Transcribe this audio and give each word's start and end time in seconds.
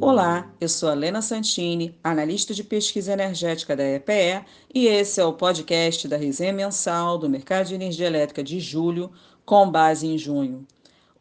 Olá, 0.00 0.52
eu 0.60 0.68
sou 0.68 0.88
a 0.88 0.94
Lena 0.94 1.22
Santini, 1.22 1.96
analista 2.02 2.52
de 2.52 2.64
pesquisa 2.64 3.12
energética 3.12 3.76
da 3.76 3.84
EPE, 3.84 4.44
e 4.74 4.86
esse 4.86 5.20
é 5.20 5.24
o 5.24 5.32
podcast 5.32 6.08
da 6.08 6.16
resenha 6.16 6.52
mensal 6.52 7.16
do 7.16 7.30
mercado 7.30 7.68
de 7.68 7.76
energia 7.76 8.08
elétrica 8.08 8.42
de 8.42 8.58
julho, 8.58 9.12
com 9.44 9.70
base 9.70 10.08
em 10.08 10.18
junho. 10.18 10.66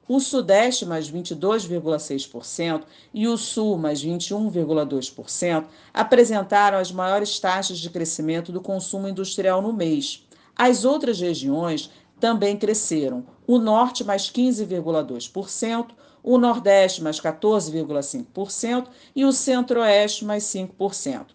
O 0.09 0.19
Sudeste, 0.19 0.85
mais 0.85 1.11
22,6%, 1.11 2.83
e 3.15 3.29
o 3.29 3.37
Sul, 3.37 3.79
mais 3.79 4.05
21,2%, 4.05 5.67
apresentaram 5.95 6.79
as 6.79 6.91
maiores 6.91 7.39
taxas 7.39 7.79
de 7.79 7.89
crescimento 7.89 8.51
do 8.51 8.61
consumo 8.61 9.09
industrial 9.09 9.63
no 9.63 9.73
mês. 9.73 10.27
As 10.57 10.85
outras 10.85 11.21
regiões 11.21 11.91
também 12.19 12.57
cresceram. 12.57 13.25
O 13.47 13.59
Norte, 13.59 14.05
mais 14.05 14.31
15,2%, 14.31 15.87
o 16.23 16.39
Nordeste, 16.39 17.03
mais 17.03 17.21
14,5% 17.21 18.87
e 19.15 19.25
o 19.25 19.33
Centro-Oeste, 19.33 20.25
mais 20.25 20.45
5%. 20.45 21.27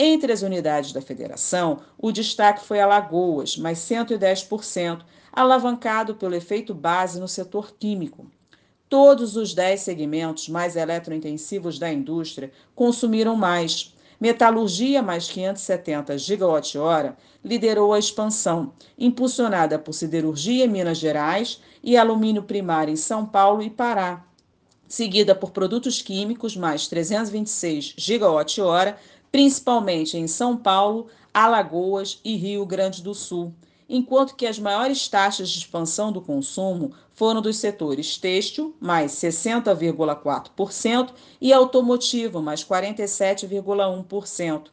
Entre 0.00 0.32
as 0.32 0.42
unidades 0.42 0.92
da 0.92 1.02
federação, 1.02 1.80
o 1.98 2.12
destaque 2.12 2.64
foi 2.64 2.78
Alagoas, 2.78 3.56
mais 3.56 3.80
110%, 3.80 5.00
alavancado 5.32 6.14
pelo 6.14 6.36
efeito 6.36 6.72
base 6.72 7.18
no 7.18 7.26
setor 7.26 7.74
químico. 7.76 8.30
Todos 8.88 9.36
os 9.36 9.52
10 9.52 9.80
segmentos 9.80 10.48
mais 10.48 10.76
eletrointensivos 10.76 11.80
da 11.80 11.92
indústria 11.92 12.52
consumiram 12.76 13.34
mais. 13.34 13.92
Metalurgia, 14.20 15.02
mais 15.02 15.28
570 15.28 16.16
gigawatt-hora, 16.16 17.16
liderou 17.44 17.92
a 17.92 17.98
expansão, 17.98 18.72
impulsionada 18.96 19.80
por 19.80 19.92
siderurgia 19.92 20.64
em 20.64 20.68
Minas 20.68 20.98
Gerais 20.98 21.60
e 21.82 21.96
alumínio 21.96 22.44
primário 22.44 22.92
em 22.92 22.96
São 22.96 23.26
Paulo 23.26 23.62
e 23.62 23.70
Pará, 23.70 24.24
seguida 24.88 25.34
por 25.34 25.50
produtos 25.50 26.00
químicos, 26.00 26.56
mais 26.56 26.88
326 26.88 27.94
gigawatt-hora, 27.96 28.98
principalmente 29.30 30.16
em 30.16 30.26
São 30.26 30.56
Paulo, 30.56 31.06
Alagoas 31.32 32.20
e 32.24 32.34
Rio 32.36 32.66
Grande 32.66 33.00
do 33.02 33.14
Sul, 33.14 33.54
enquanto 33.88 34.34
que 34.34 34.46
as 34.46 34.58
maiores 34.58 35.06
taxas 35.08 35.48
de 35.48 35.58
expansão 35.58 36.12
do 36.12 36.20
consumo 36.20 36.92
foram 37.12 37.40
dos 37.40 37.56
setores 37.56 38.18
têxtil, 38.18 38.74
mais 38.80 39.12
60,4%, 39.12 41.10
e 41.40 41.52
automotivo, 41.52 42.42
mais 42.42 42.64
47,1%. 42.64 44.70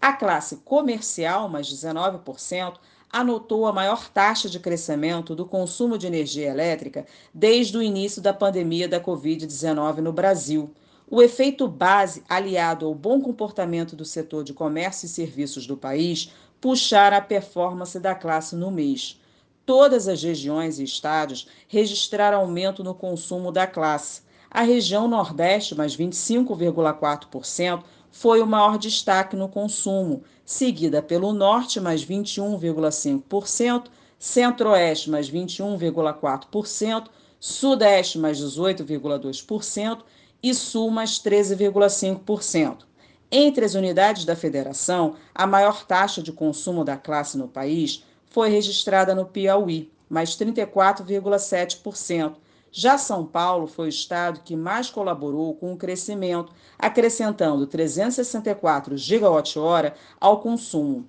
A 0.00 0.12
classe 0.12 0.58
comercial, 0.58 1.48
mais 1.48 1.66
19%, 1.68 2.74
anotou 3.10 3.66
a 3.66 3.72
maior 3.72 4.08
taxa 4.08 4.48
de 4.48 4.58
crescimento 4.58 5.36
do 5.36 5.46
consumo 5.46 5.96
de 5.96 6.06
energia 6.06 6.50
elétrica 6.50 7.06
desde 7.32 7.78
o 7.78 7.82
início 7.82 8.20
da 8.20 8.34
pandemia 8.34 8.88
da 8.88 9.00
Covid-19 9.00 9.98
no 9.98 10.12
Brasil 10.12 10.74
o 11.10 11.22
efeito 11.22 11.68
base, 11.68 12.22
aliado 12.28 12.86
ao 12.86 12.94
bom 12.94 13.20
comportamento 13.20 13.94
do 13.94 14.04
setor 14.04 14.42
de 14.42 14.54
comércio 14.54 15.06
e 15.06 15.08
serviços 15.08 15.66
do 15.66 15.76
país, 15.76 16.32
puxaram 16.60 17.18
a 17.18 17.20
performance 17.20 18.00
da 18.00 18.14
classe 18.14 18.56
no 18.56 18.70
mês. 18.70 19.20
Todas 19.66 20.08
as 20.08 20.22
regiões 20.22 20.78
e 20.78 20.84
estados 20.84 21.46
registraram 21.68 22.38
aumento 22.40 22.82
no 22.82 22.94
consumo 22.94 23.52
da 23.52 23.66
classe. 23.66 24.22
A 24.50 24.62
região 24.62 25.06
Nordeste, 25.06 25.74
mais 25.74 25.96
25,4%, 25.96 27.82
foi 28.10 28.40
o 28.40 28.46
maior 28.46 28.78
destaque 28.78 29.36
no 29.36 29.48
consumo, 29.48 30.22
seguida 30.44 31.02
pelo 31.02 31.32
Norte, 31.32 31.80
mais 31.80 32.04
21,5%, 32.04 33.86
Centro-Oeste, 34.18 35.10
mais 35.10 35.30
21,4%, 35.30 37.08
Sudeste, 37.40 38.18
mais 38.18 38.38
18,2% 38.38 39.98
e 40.44 40.52
Sul 40.52 40.90
mais 40.90 41.12
13,5%. 41.12 42.84
Entre 43.32 43.64
as 43.64 43.74
unidades 43.74 44.26
da 44.26 44.36
federação, 44.36 45.16
a 45.34 45.46
maior 45.46 45.86
taxa 45.86 46.22
de 46.22 46.30
consumo 46.30 46.84
da 46.84 46.98
classe 46.98 47.38
no 47.38 47.48
país 47.48 48.04
foi 48.26 48.50
registrada 48.50 49.14
no 49.14 49.24
Piauí, 49.24 49.90
mais 50.06 50.36
34,7%. 50.36 52.34
Já 52.70 52.98
São 52.98 53.24
Paulo 53.24 53.66
foi 53.66 53.86
o 53.86 53.88
estado 53.88 54.40
que 54.44 54.54
mais 54.54 54.90
colaborou 54.90 55.54
com 55.54 55.72
o 55.72 55.78
crescimento, 55.78 56.52
acrescentando 56.78 57.66
364 57.66 58.98
gigawatt-hora 58.98 59.94
ao 60.20 60.40
consumo. 60.40 61.08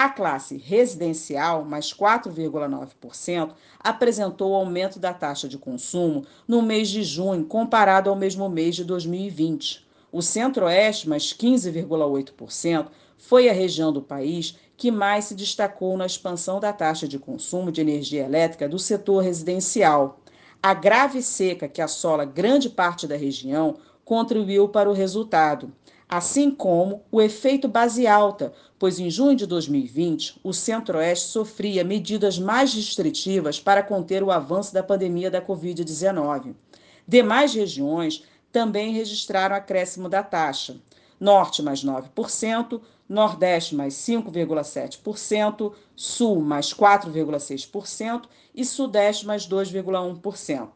A 0.00 0.08
classe 0.08 0.56
residencial, 0.56 1.64
mais 1.64 1.92
4,9%, 1.92 3.50
apresentou 3.80 4.54
aumento 4.54 5.00
da 5.00 5.12
taxa 5.12 5.48
de 5.48 5.58
consumo 5.58 6.24
no 6.46 6.62
mês 6.62 6.88
de 6.88 7.02
junho, 7.02 7.44
comparado 7.44 8.08
ao 8.08 8.14
mesmo 8.14 8.48
mês 8.48 8.76
de 8.76 8.84
2020. 8.84 9.84
O 10.12 10.22
Centro-Oeste, 10.22 11.08
mais 11.08 11.32
15,8%, 11.32 12.86
foi 13.18 13.48
a 13.48 13.52
região 13.52 13.92
do 13.92 14.00
país 14.00 14.56
que 14.76 14.92
mais 14.92 15.24
se 15.24 15.34
destacou 15.34 15.96
na 15.96 16.06
expansão 16.06 16.60
da 16.60 16.72
taxa 16.72 17.08
de 17.08 17.18
consumo 17.18 17.72
de 17.72 17.80
energia 17.80 18.24
elétrica 18.24 18.68
do 18.68 18.78
setor 18.78 19.24
residencial. 19.24 20.20
A 20.62 20.74
grave 20.74 21.20
seca 21.20 21.66
que 21.66 21.82
assola 21.82 22.24
grande 22.24 22.70
parte 22.70 23.04
da 23.04 23.16
região 23.16 23.74
contribuiu 24.04 24.68
para 24.68 24.88
o 24.88 24.92
resultado 24.92 25.72
assim 26.08 26.50
como 26.50 27.02
o 27.12 27.20
efeito 27.20 27.68
base 27.68 28.06
alta, 28.06 28.52
pois 28.78 28.98
em 28.98 29.10
junho 29.10 29.36
de 29.36 29.46
2020 29.46 30.40
o 30.42 30.52
Centro-Oeste 30.52 31.28
sofria 31.28 31.84
medidas 31.84 32.38
mais 32.38 32.72
restritivas 32.72 33.60
para 33.60 33.82
conter 33.82 34.22
o 34.22 34.30
avanço 34.30 34.72
da 34.72 34.82
pandemia 34.82 35.30
da 35.30 35.42
Covid-19. 35.42 36.54
Demais 37.06 37.52
regiões 37.52 38.24
também 38.50 38.92
registraram 38.92 39.54
acréscimo 39.54 40.08
da 40.08 40.22
taxa. 40.22 40.76
Norte 41.20 41.62
mais 41.62 41.84
9%, 41.84 42.80
Nordeste 43.08 43.74
mais 43.74 43.94
5,7%, 43.94 45.72
Sul 45.96 46.40
mais 46.40 46.72
4,6% 46.72 48.24
e 48.54 48.64
Sudeste 48.64 49.26
mais 49.26 49.46
2,1%. 49.46 50.68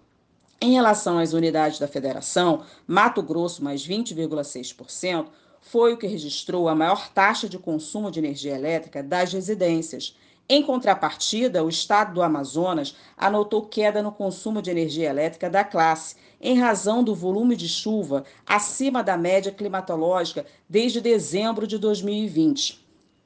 Em 0.63 0.75
relação 0.75 1.19
às 1.19 1.33
unidades 1.33 1.81
da 1.81 1.89
federação, 1.89 2.63
Mato 2.87 3.21
Grosso, 3.21 3.65
mais 3.65 3.85
20,6%, 3.85 5.27
foi 5.61 5.93
o 5.93 5.97
que 5.97 6.07
registrou 6.07 6.69
a 6.69 6.75
maior 6.75 7.09
taxa 7.09 7.49
de 7.49 7.59
consumo 7.59 8.13
de 8.13 8.21
energia 8.21 8.55
elétrica 8.55 9.03
das 9.03 9.33
residências. 9.33 10.17
Em 10.49 10.63
contrapartida, 10.63 11.65
o 11.65 11.69
estado 11.69 12.15
do 12.15 12.23
Amazonas 12.23 12.95
anotou 13.17 13.63
queda 13.63 14.01
no 14.05 14.13
consumo 14.13 14.63
de 14.63 14.71
energia 14.71 15.11
elétrica 15.11 15.51
da 15.51 15.65
classe, 15.65 16.15
em 16.41 16.57
razão 16.57 17.03
do 17.03 17.13
volume 17.13 17.57
de 17.57 17.69
chuva 17.69 18.23
acima 18.47 19.03
da 19.03 19.17
média 19.17 19.51
climatológica 19.51 20.47
desde 20.69 21.01
dezembro 21.01 21.67
de 21.67 21.77
2020. 21.77 22.82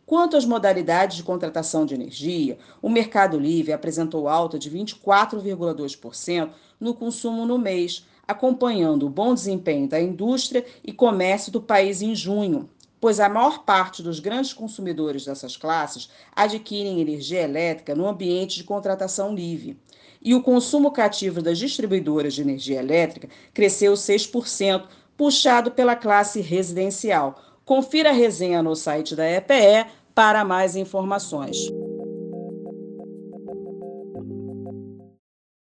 Quanto 0.07 0.37
às 0.37 0.45
modalidades 0.45 1.17
de 1.17 1.25
contratação 1.25 1.85
de 1.85 1.93
energia, 1.93 2.57
o 2.81 2.89
Mercado 2.89 3.37
Livre 3.41 3.73
apresentou 3.73 4.29
alta 4.29 4.57
de 4.57 4.71
24,2% 4.71 6.51
no 6.79 6.95
consumo 6.95 7.45
no 7.45 7.59
mês, 7.59 8.07
acompanhando 8.27 9.05
o 9.05 9.11
bom 9.11 9.35
desempenho 9.35 9.89
da 9.89 10.01
indústria 10.01 10.65
e 10.85 10.93
comércio 10.93 11.51
do 11.51 11.61
país 11.61 12.03
em 12.03 12.15
junho, 12.15 12.71
pois 13.01 13.19
a 13.19 13.29
maior 13.29 13.65
parte 13.65 14.01
dos 14.01 14.21
grandes 14.21 14.53
consumidores 14.53 15.25
dessas 15.25 15.57
classes 15.57 16.09
adquirem 16.37 17.01
energia 17.01 17.43
elétrica 17.43 17.93
no 17.93 18.07
ambiente 18.07 18.59
de 18.59 18.65
contratação 18.65 19.35
livre. 19.35 19.77
E 20.23 20.37
o 20.37 20.43
consumo 20.43 20.93
cativo 20.93 21.43
das 21.43 21.59
distribuidoras 21.59 22.35
de 22.35 22.43
energia 22.43 22.79
elétrica 22.79 23.29
cresceu 23.53 23.95
6%, 23.95 24.85
puxado 25.17 25.71
pela 25.71 25.97
classe 25.97 26.41
residencial. 26.41 27.41
Confira 27.67 28.11
a 28.11 28.13
resenha 28.13 28.63
no 28.63 28.77
site 28.77 29.17
da 29.17 29.29
EPE 29.29 29.91
para 30.15 30.45
mais 30.45 30.77
informações. 30.77 31.57